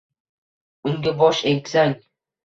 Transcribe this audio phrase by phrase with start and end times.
[0.91, 1.93] Unga bosh egsang